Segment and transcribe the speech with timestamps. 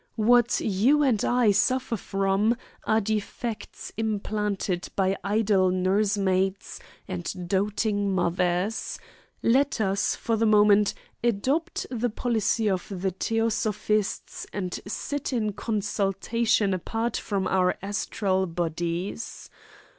[0.17, 8.97] What you and I suffer from are defects implanted by idle nursemaids and doting mothers.
[9.43, 16.73] Let us, for the moment, adopt the policy of the theosophists and sit in consultation
[16.73, 19.51] apart from our astral bodies.